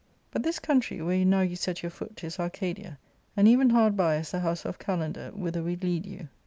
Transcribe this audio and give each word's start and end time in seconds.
"But 0.31 0.41
this 0.41 0.57
country, 0.57 0.99
where 0.99 1.23
now 1.23 1.41
you 1.41 1.55
set 1.55 1.83
your 1.83 1.91
foot, 1.91 2.23
is 2.23 2.39
Arcadia; 2.39 2.97
and 3.37 3.47
even 3.47 3.69
hard 3.69 3.95
by 3.95 4.15
is 4.17 4.31
the 4.31 4.39
house 4.39 4.65
of 4.65 4.79
Kajander, 4.79 5.29
whither 5.35 5.61
we 5.61 5.75
lead 5.75 6.07
you. 6.07 6.27